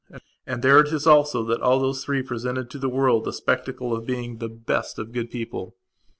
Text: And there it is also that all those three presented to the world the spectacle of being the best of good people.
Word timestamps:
And 0.47 0.63
there 0.63 0.79
it 0.79 0.91
is 0.91 1.05
also 1.05 1.43
that 1.43 1.61
all 1.61 1.79
those 1.79 2.03
three 2.03 2.23
presented 2.23 2.71
to 2.71 2.79
the 2.79 2.89
world 2.89 3.23
the 3.23 3.31
spectacle 3.31 3.93
of 3.95 4.07
being 4.07 4.39
the 4.39 4.49
best 4.49 4.97
of 4.97 5.11
good 5.11 5.29
people. 5.29 5.75